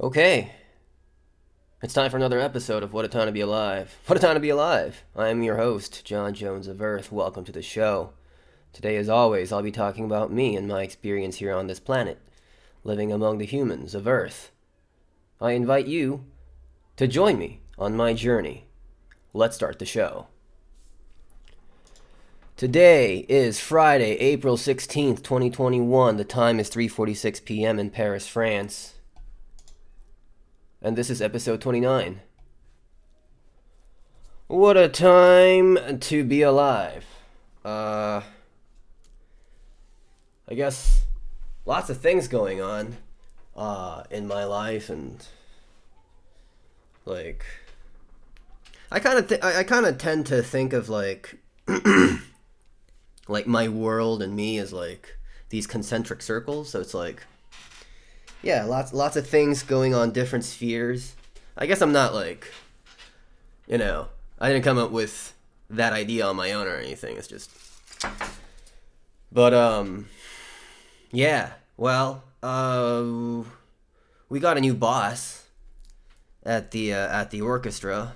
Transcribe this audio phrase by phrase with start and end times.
[0.00, 0.52] Okay.
[1.82, 3.98] It's time for another episode of What a Time to Be Alive.
[4.06, 5.02] What a Time to Be Alive.
[5.16, 7.10] I am your host, John Jones of Earth.
[7.10, 8.12] Welcome to the show.
[8.72, 12.20] Today, as always, I'll be talking about me and my experience here on this planet,
[12.84, 14.52] living among the humans of Earth.
[15.40, 16.26] I invite you
[16.96, 18.68] to join me on my journey.
[19.32, 20.28] Let's start the show.
[22.56, 26.18] Today is Friday, April 16th, 2021.
[26.18, 27.80] The time is 3:46 p.m.
[27.80, 28.94] in Paris, France.
[30.80, 32.20] And this is episode 29.
[34.46, 37.04] What a time to be alive.
[37.64, 38.22] Uh
[40.48, 41.02] I guess
[41.66, 42.96] lots of things going on
[43.56, 45.26] uh in my life and
[47.04, 47.44] like
[48.90, 51.36] I kind of th- I, I kind of tend to think of like
[53.28, 55.18] like my world and me as like
[55.50, 56.70] these concentric circles.
[56.70, 57.24] So it's like,
[58.42, 61.14] yeah, lots lots of things going on different spheres.
[61.56, 62.52] I guess I'm not like,
[63.66, 64.08] you know,
[64.38, 65.34] I didn't come up with
[65.70, 67.16] that idea on my own or anything.
[67.16, 67.50] It's just,
[69.32, 70.08] but um,
[71.10, 71.52] yeah.
[71.76, 73.04] Well, uh,
[74.28, 75.44] we got a new boss
[76.44, 78.14] at the uh, at the orchestra.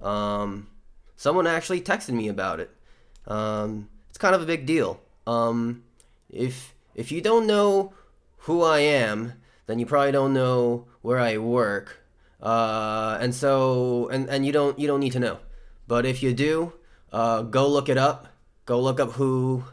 [0.00, 0.68] Um,
[1.16, 2.70] someone actually texted me about it.
[3.26, 5.00] Um, it's kind of a big deal.
[5.26, 5.84] Um,
[6.30, 7.92] if if you don't know
[8.42, 9.34] who I am,
[9.66, 12.02] then you probably don't know where I work.
[12.40, 15.38] Uh, and so and, and you don't you don't need to know.
[15.86, 16.72] But if you do,
[17.12, 18.28] uh, go look it up.
[18.66, 19.64] Go look up who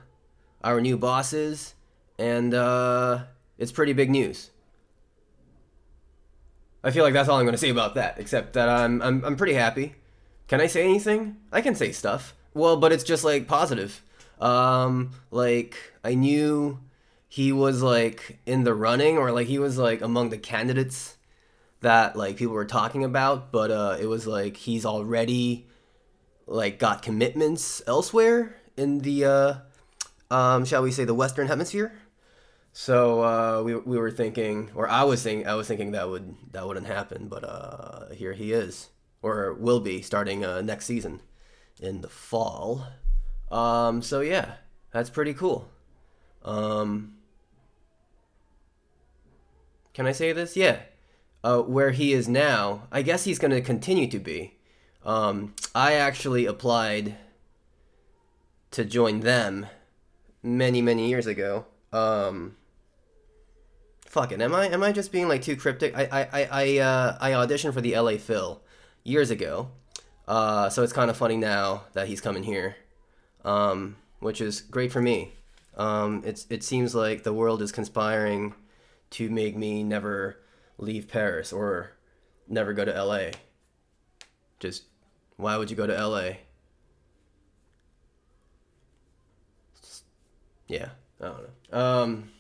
[0.64, 1.74] our new boss is,
[2.18, 3.26] and uh,
[3.58, 4.50] it's pretty big news.
[6.84, 9.24] I feel like that's all I'm going to say about that, except that I'm, I'm
[9.24, 9.96] I'm pretty happy.
[10.48, 11.38] Can I say anything?
[11.52, 12.36] I can say stuff.
[12.54, 14.02] Well, but it's just like positive.
[14.40, 16.80] Um, like I knew
[17.30, 21.16] he was like in the running, or like he was like among the candidates
[21.82, 25.68] that like people were talking about, but uh, it was like he's already
[26.48, 29.54] like got commitments elsewhere in the uh,
[30.32, 31.94] um, shall we say the Western Hemisphere.
[32.74, 36.36] So uh, we we were thinking, or I was thinking, I was thinking that would
[36.52, 38.90] that wouldn't happen, but uh, here he is,
[39.22, 41.22] or will be starting uh, next season
[41.80, 42.88] in the fall.
[43.52, 44.56] Um, so yeah,
[44.92, 45.70] that's pretty cool.
[46.44, 47.16] Um,
[49.94, 50.56] can I say this?
[50.56, 50.80] Yeah.
[51.44, 54.58] Uh, where he is now, I guess he's going to continue to be.
[55.06, 57.16] Um, I actually applied
[58.72, 59.68] to join them
[60.44, 61.66] many, many years ago.
[61.94, 62.58] Um,
[64.06, 64.42] fuck it.
[64.42, 65.96] Am I am I just being like too cryptic?
[65.98, 68.62] I I I I, uh, I auditioned for the LA Phil
[69.04, 69.70] years ago.
[70.28, 72.76] Uh, so it's kind of funny now that he's coming here,
[73.44, 75.34] um, which is great for me.
[75.76, 78.54] Um, it's it seems like the world is conspiring
[79.12, 80.40] to make me never
[80.78, 81.92] leave Paris or
[82.48, 83.32] never go to LA.
[84.60, 84.84] Just
[85.38, 86.32] why would you go to LA?
[89.82, 90.04] Just,
[90.68, 90.90] yeah,
[91.22, 91.80] I don't know.
[91.80, 92.32] Um,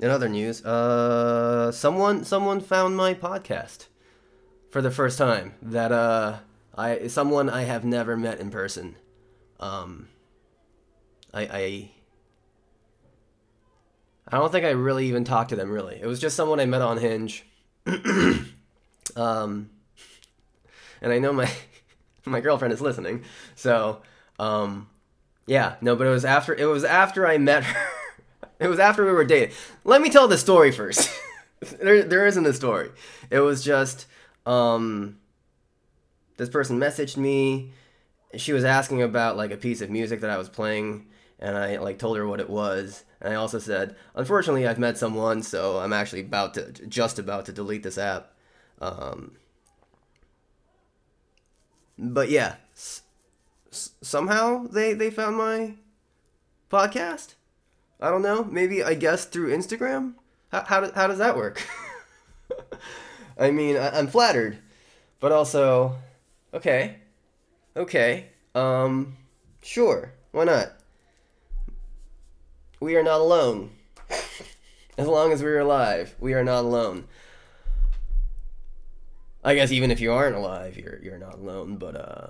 [0.00, 3.86] in other news, uh, someone someone found my podcast
[4.70, 5.54] for the first time.
[5.62, 6.38] That uh,
[6.76, 8.96] I someone I have never met in person.
[9.60, 10.08] Um,
[11.32, 11.90] I I
[14.28, 15.70] I don't think I really even talked to them.
[15.70, 17.44] Really, it was just someone I met on Hinge.
[19.16, 19.70] um,
[21.02, 21.50] and I know my
[22.24, 23.24] my girlfriend is listening,
[23.54, 24.00] so
[24.38, 24.88] um,
[25.46, 27.86] yeah, no, but it was after it was after I met her.
[28.58, 29.54] it was after we were dating.
[29.84, 31.10] Let me tell the story first.
[31.80, 32.90] there there isn't a story.
[33.30, 34.06] It was just
[34.46, 35.18] um,
[36.36, 37.72] this person messaged me.
[38.36, 41.06] She was asking about like a piece of music that I was playing,
[41.38, 43.04] and I like told her what it was.
[43.20, 47.46] And I also said, unfortunately, I've met someone, so I'm actually about to just about
[47.46, 48.32] to delete this app.
[48.80, 49.32] Um,
[51.98, 53.02] but yeah, s-
[53.70, 55.74] somehow they they found my
[56.70, 57.34] podcast.
[58.00, 58.44] I don't know.
[58.44, 60.14] Maybe I guess through Instagram.
[60.50, 61.66] How how, do, how does that work?
[63.38, 64.58] I mean, I, I'm flattered,
[65.20, 65.96] but also,
[66.52, 66.96] okay,
[67.76, 69.16] okay, um,
[69.62, 70.72] sure, why not?
[72.84, 73.70] We are not alone.
[74.98, 77.04] as long as we're alive, we are not alone.
[79.42, 81.76] I guess even if you aren't alive, you're you're not alone.
[81.76, 82.26] But uh,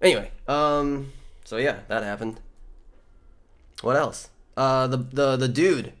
[0.00, 1.10] anyway, um,
[1.44, 2.38] so yeah, that happened.
[3.82, 4.30] What else?
[4.56, 5.92] Uh, the the the dude,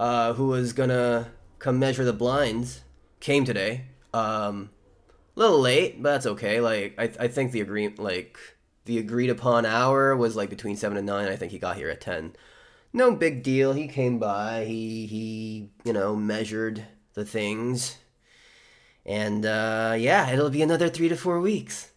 [0.00, 2.80] uh, who was gonna come measure the blinds,
[3.20, 3.84] came today.
[4.14, 4.70] Um,
[5.36, 6.62] a little late, but that's okay.
[6.62, 8.38] Like I I think the agreement like
[8.84, 11.28] the agreed upon hour was like between seven and nine.
[11.28, 12.34] I think he got here at ten.
[12.92, 13.72] no big deal.
[13.72, 14.64] He came by.
[14.64, 16.84] He he you know measured
[17.14, 17.98] the things,
[19.06, 21.92] and uh, yeah, it'll be another three to four weeks.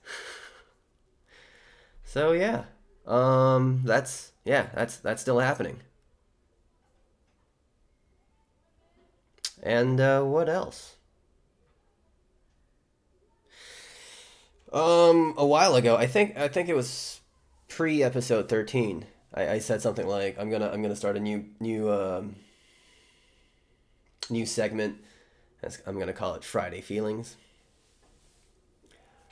[2.03, 2.65] so yeah,
[3.05, 5.81] um, that's yeah, that's that's still happening.
[9.63, 10.96] And uh, what else?
[14.71, 17.21] Um, a while ago, I think I think it was
[17.67, 19.05] pre episode thirteen.
[19.33, 22.35] I, I said something like, "I'm gonna I'm gonna start a new new um,
[24.29, 24.97] new segment.
[25.85, 27.37] I'm gonna call it Friday Feelings."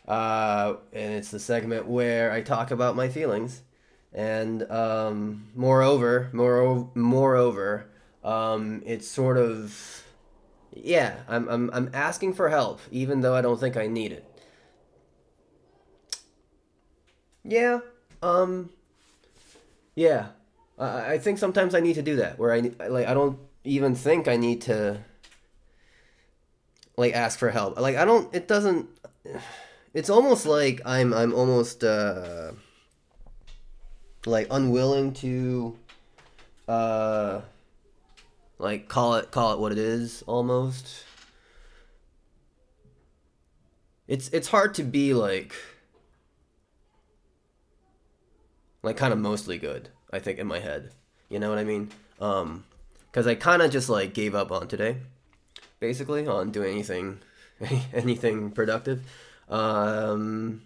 [0.07, 3.63] Uh, and it's the segment where I talk about my feelings,
[4.13, 7.87] and um, moreover, moreover, moreover,
[8.23, 10.05] um, it's sort of
[10.75, 14.29] yeah, I'm, I'm I'm asking for help, even though I don't think I need it.
[17.45, 17.79] Yeah.
[18.21, 18.71] Um.
[19.93, 20.27] Yeah.
[20.79, 23.95] I I think sometimes I need to do that, where I like I don't even
[23.95, 24.99] think I need to
[26.97, 27.79] like ask for help.
[27.79, 28.33] Like I don't.
[28.33, 28.89] It doesn't.
[29.93, 32.51] It's almost like I'm I'm almost uh
[34.25, 35.77] like unwilling to
[36.67, 37.41] uh
[38.57, 41.03] like call it call it what it is almost.
[44.07, 45.55] It's it's hard to be like
[48.85, 49.89] like kind of mostly good.
[50.13, 50.91] I think in my head,
[51.27, 51.91] you know what I mean?
[52.21, 52.63] Um,
[53.11, 54.97] because I kind of just like gave up on today,
[55.79, 57.19] basically on doing anything,
[57.93, 59.03] anything productive.
[59.49, 60.61] Um,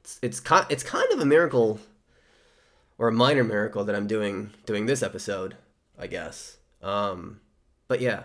[0.00, 1.80] it's it's kind it's kind of a miracle,
[2.98, 5.56] or a minor miracle that I'm doing doing this episode,
[5.98, 6.58] I guess.
[6.82, 7.40] Um,
[7.88, 8.24] but yeah.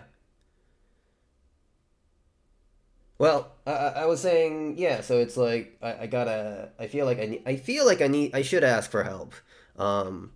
[3.18, 5.00] Well, I, I was saying, yeah.
[5.02, 6.70] So it's like I, I gotta.
[6.78, 7.42] I feel like I need.
[7.46, 8.34] I feel like I need.
[8.34, 9.34] I should ask for help.
[9.76, 10.32] Um,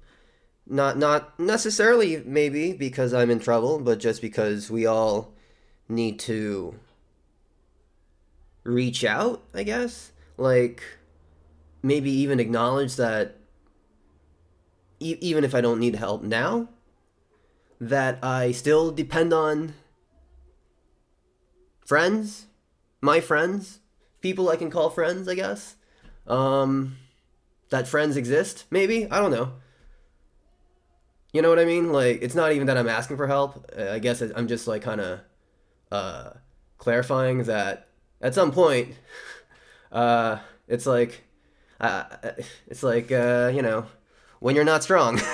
[0.66, 5.32] not not necessarily maybe because I'm in trouble, but just because we all
[5.88, 6.74] need to
[8.64, 9.42] reach out.
[9.54, 10.82] I guess like
[11.82, 13.36] maybe even acknowledge that
[15.00, 16.68] e- even if I don't need help now,
[17.80, 19.74] that I still depend on
[21.84, 22.46] friends
[23.02, 23.80] my friends,
[24.20, 25.76] people I can call friends, I guess.
[26.26, 26.96] Um,
[27.70, 29.10] that friends exist, maybe.
[29.10, 29.52] I don't know.
[31.32, 31.92] You know what I mean?
[31.92, 33.70] Like, it's not even that I'm asking for help.
[33.76, 35.20] I guess I'm just like kind of
[35.90, 36.30] uh,
[36.78, 37.88] clarifying that
[38.20, 38.94] at some point,
[39.92, 40.38] uh,
[40.68, 41.24] it's like,
[41.80, 42.04] uh,
[42.68, 43.86] it's like uh, you know,
[44.38, 45.20] when you're not strong.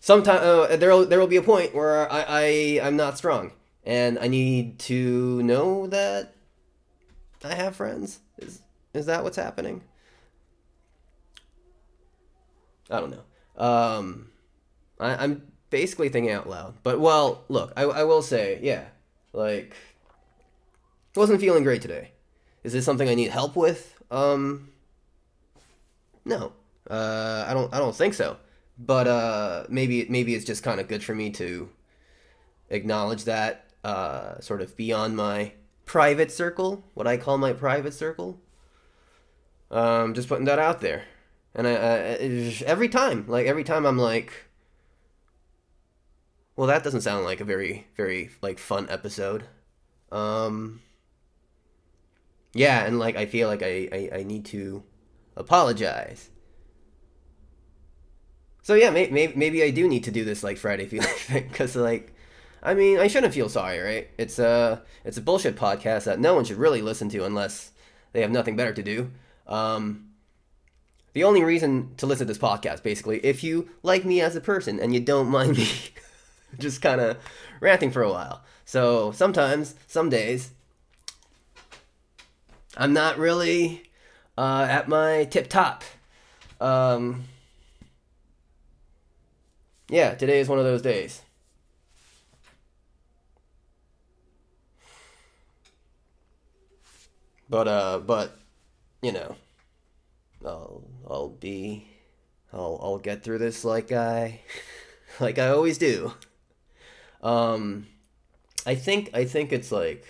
[0.00, 3.52] Sometimes uh, there there will be a point where I, I I'm not strong
[3.88, 6.34] and I need to know that
[7.42, 8.20] I have friends.
[8.36, 8.60] Is
[8.92, 9.80] is that what's happening?
[12.90, 13.62] I don't know.
[13.64, 14.28] Um,
[15.00, 16.74] I, am basically thinking out loud.
[16.82, 18.84] But well, look, I, I will say, yeah,
[19.32, 19.74] like,
[21.14, 22.12] wasn't feeling great today.
[22.64, 23.98] Is this something I need help with?
[24.10, 24.70] Um,
[26.26, 26.52] no,
[26.90, 27.72] uh, I don't.
[27.72, 28.36] I don't think so.
[28.78, 31.70] But uh, maybe maybe it's just kind of good for me to
[32.68, 35.52] acknowledge that uh, sort of beyond my
[35.84, 38.40] private circle, what I call my private circle.
[39.70, 41.04] Um, just putting that out there,
[41.54, 41.76] and I, I
[42.64, 44.32] every time, like every time, I'm like,
[46.56, 49.44] well, that doesn't sound like a very very like fun episode.
[50.10, 50.80] Um,
[52.54, 54.84] yeah, and like I feel like I I, I need to
[55.36, 56.30] apologize.
[58.62, 61.76] So yeah, maybe, maybe maybe I do need to do this like Friday feeling because
[61.76, 62.14] like
[62.62, 64.08] I mean, I shouldn't feel sorry, right?
[64.18, 67.72] It's a it's a bullshit podcast that no one should really listen to unless
[68.12, 69.10] they have nothing better to do.
[69.46, 70.08] Um,
[71.12, 74.40] the only reason to listen to this podcast, basically, if you like me as a
[74.40, 75.68] person and you don't mind me
[76.58, 77.16] just kind of
[77.60, 78.42] ranting for a while.
[78.64, 80.50] So sometimes, some days,
[82.76, 83.90] I'm not really
[84.36, 85.82] uh, at my tip top.
[86.60, 87.24] Um,
[89.88, 91.22] yeah, today is one of those days.
[97.48, 98.38] But uh, but
[99.02, 99.36] you know,
[100.44, 101.86] I'll I'll be
[102.52, 104.40] I'll I'll get through this like I
[105.20, 106.12] like I always do.
[107.22, 107.86] Um,
[108.66, 110.04] I think I think it's like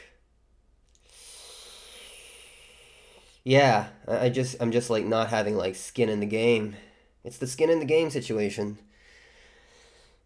[3.44, 6.76] yeah, I just I'm just like not having like skin in the game.
[7.24, 8.78] It's the skin in the game situation.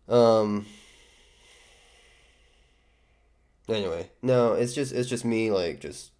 [0.08, 0.66] Um.
[3.68, 6.11] Anyway, no, it's just it's just me like just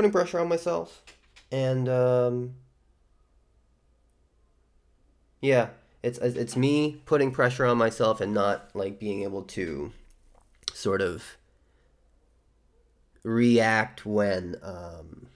[0.00, 1.02] putting pressure on myself.
[1.52, 2.54] and um,
[5.42, 5.68] yeah,
[6.02, 9.92] it's it's me putting pressure on myself and not like being able to
[10.72, 11.36] sort of
[13.22, 15.26] react when um,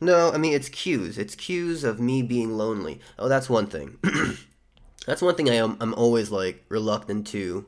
[0.00, 1.18] no, I mean it's cues.
[1.18, 2.98] It's cues of me being lonely.
[3.18, 3.98] Oh, that's one thing.
[5.06, 7.66] that's one thing I am I'm always like reluctant to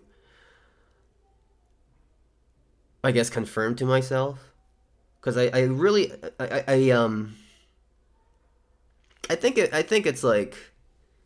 [3.03, 4.39] I guess confirm to myself.
[5.21, 7.37] Cuz I I really I, I, I um
[9.31, 10.57] I think it I think it's like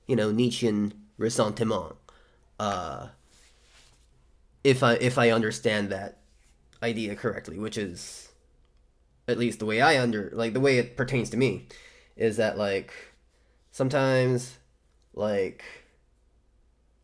[0.06, 1.96] you know Nietzschean ressentiment
[2.58, 3.08] uh
[4.64, 6.18] if I if I understand that
[6.82, 8.30] idea correctly, which is
[9.28, 11.68] at least the way I under like the way it pertains to me
[12.16, 12.92] is that like
[13.70, 14.58] sometimes
[15.14, 15.64] like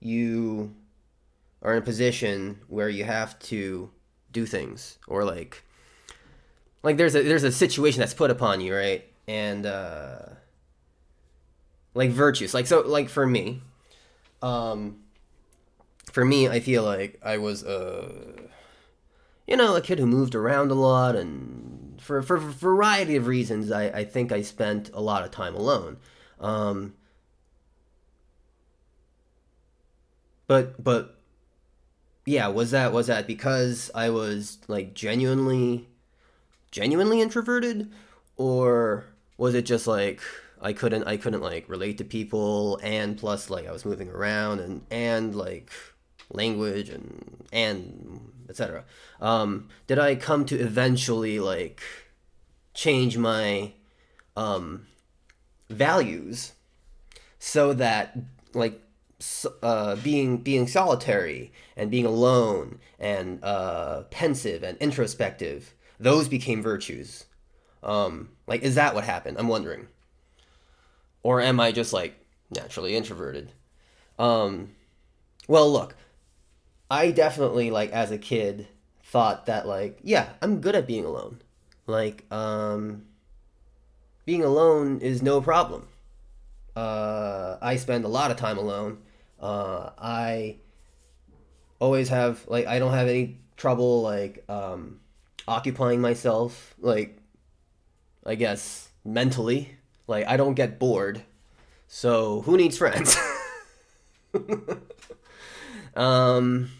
[0.01, 0.75] you
[1.63, 3.91] are in a position where you have to
[4.33, 5.65] do things or like
[6.83, 10.19] like there's a there's a situation that's put upon you right and uh
[11.95, 13.61] like virtues like so like for me
[14.43, 14.99] um
[16.13, 18.11] for me i feel like i was uh
[19.47, 21.69] you know a kid who moved around a lot and
[22.01, 25.55] for for a variety of reasons, I, I think I spent a lot of time
[25.55, 25.99] alone.
[26.41, 26.95] Um,
[30.47, 31.18] but but
[32.29, 35.89] yeah, was that was that because I was like genuinely
[36.71, 37.91] genuinely introverted,
[38.37, 39.07] or
[39.39, 40.21] was it just like
[40.61, 44.61] I couldn't I couldn't like relate to people, and plus like I was moving around
[44.61, 45.73] and and like
[46.31, 48.85] language and and etc.
[49.23, 51.81] Um, did I come to eventually like
[52.75, 53.73] change my
[54.37, 54.87] um,
[55.71, 56.53] values
[57.39, 58.19] so that
[58.53, 58.83] like
[59.63, 67.25] uh, being being solitary and being alone and uh, pensive and introspective those became virtues.
[67.83, 69.37] Um, like is that what happened?
[69.39, 69.89] I'm wondering.
[71.25, 72.15] Or am i just like
[72.51, 73.53] naturally introverted?
[74.19, 74.71] Um,
[75.49, 75.97] well look
[76.91, 78.69] I definitely like as a kid
[79.03, 81.41] thought that like yeah I'm good at being alone.
[81.87, 83.03] Like um
[84.25, 85.89] being alone is no problem.
[86.77, 88.99] Uh I spend a lot of time alone
[89.41, 90.57] uh I
[91.79, 95.01] always have like I don't have any trouble like um
[95.47, 97.19] occupying myself like
[98.25, 99.77] I guess mentally.
[100.07, 101.23] Like I don't get bored.
[101.87, 103.17] So who needs friends?
[105.97, 106.71] Um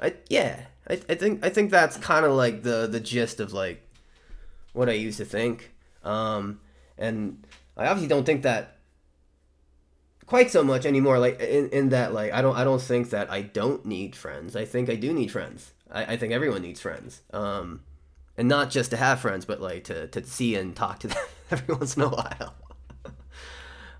[0.00, 3.52] I yeah, I, I think I think that's kind of like the the gist of
[3.52, 3.82] like
[4.72, 5.72] what I used to think.
[6.04, 6.60] Um,
[6.98, 8.76] and I obviously don't think that
[10.26, 11.18] quite so much anymore.
[11.18, 14.56] Like in, in that like I don't I don't think that I don't need friends.
[14.56, 15.72] I think I do need friends.
[15.90, 17.22] I, I think everyone needs friends.
[17.32, 17.82] Um,
[18.36, 21.24] and not just to have friends, but like to to see and talk to them
[21.50, 22.54] every once in a while.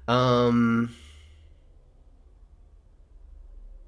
[0.09, 0.95] um.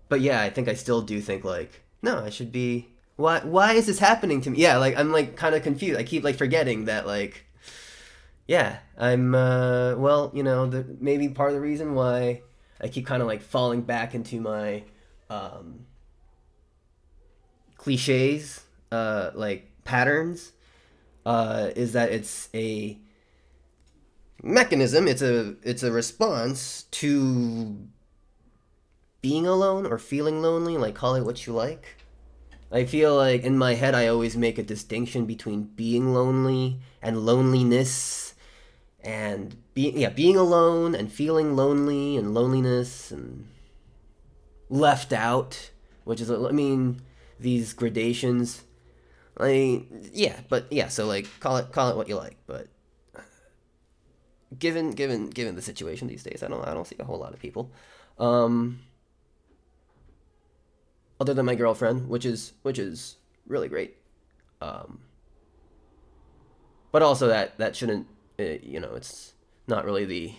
[0.08, 2.88] But yeah, I think I still do think like no, I should be.
[3.16, 3.40] Why?
[3.40, 4.58] Why is this happening to me?
[4.58, 5.98] Yeah, like I'm like kind of confused.
[5.98, 7.45] I keep like forgetting that like,
[8.46, 9.34] yeah, I'm.
[9.34, 12.42] uh Well, you know, the maybe part of the reason why
[12.80, 14.84] I keep kind of like falling back into my
[15.30, 15.86] um
[17.76, 20.52] cliches, uh, like patterns,
[21.24, 22.98] uh, is that it's a
[24.42, 25.08] mechanism.
[25.08, 27.76] It's a it's a response to
[29.20, 31.96] being alone or feeling lonely, like call it what you like.
[32.72, 37.24] I feel like in my head I always make a distinction between being lonely and
[37.26, 38.25] loneliness
[39.06, 43.46] and being yeah, being alone and feeling lonely and loneliness and
[44.68, 45.70] left out,
[46.04, 47.00] which is I mean
[47.38, 48.64] these gradations
[49.38, 52.66] like yeah, but yeah, so like call it call it what you like, but
[54.58, 57.32] given given given the situation these days, I don't I don't see a whole lot
[57.32, 57.70] of people.
[58.18, 58.80] Um
[61.20, 63.96] other than my girlfriend, which is which is really great.
[64.60, 65.00] Um,
[66.90, 69.32] but also that that shouldn't uh, you know it's
[69.66, 70.34] not really the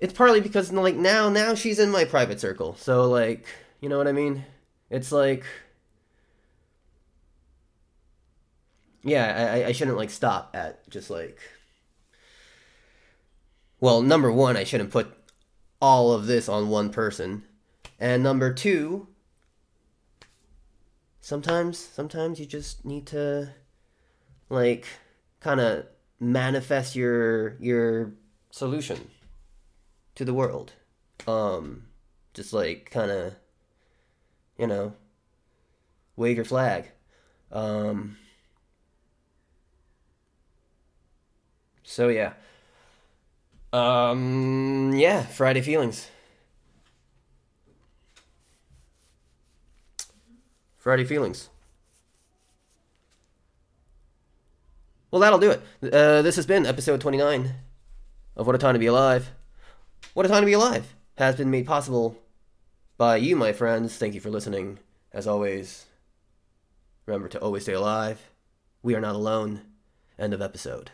[0.00, 2.74] it's partly because like now now she's in my private circle.
[2.76, 3.46] So like
[3.80, 4.44] you know what i mean?
[4.90, 5.44] It's like
[9.04, 11.38] yeah i i shouldn't like stop at just like
[13.80, 15.06] well number one i shouldn't put
[15.80, 17.44] all of this on one person.
[18.00, 19.08] And number two
[21.20, 23.50] sometimes sometimes you just need to
[24.48, 24.86] like
[25.40, 25.86] kind of
[26.20, 28.12] manifest your your
[28.50, 29.10] solution
[30.14, 30.72] to the world
[31.26, 31.84] um
[32.34, 33.34] just like kind of
[34.56, 34.92] you know
[36.16, 36.90] wave your flag
[37.52, 38.16] um
[41.88, 42.34] So yeah.
[43.72, 46.10] Um yeah, Friday feelings.
[50.76, 51.48] Friday feelings.
[55.10, 55.62] Well, that'll do it.
[55.82, 57.54] Uh, this has been episode 29
[58.36, 59.30] of What a Time to Be Alive.
[60.12, 62.18] What a Time to Be Alive has been made possible
[62.98, 63.96] by you, my friends.
[63.96, 64.80] Thank you for listening.
[65.10, 65.86] As always,
[67.06, 68.30] remember to always stay alive.
[68.82, 69.62] We are not alone.
[70.18, 70.90] End of episode.